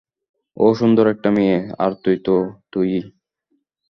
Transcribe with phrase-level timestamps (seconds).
[0.57, 2.35] ও সুন্দর একটা মেয়ে, আর তুই তো
[2.71, 3.01] তুইই।